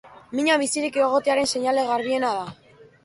[0.37, 2.51] Mina bizirik egotearen seinale garbiena da.